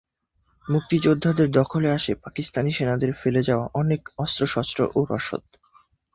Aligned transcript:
মুক্তিযোদ্ধাদের 0.65 1.47
দখলে 1.51 1.89
আসে 1.91 2.11
পাকিস্তানি 2.15 2.71
সেনাদের 2.71 3.11
ফেলে 3.13 3.41
যাওয়া 3.43 3.65
অনেক 3.73 4.01
অস্ত্রশস্ত্র 4.17 4.79
ও 4.95 4.99
রসদ। 5.11 5.43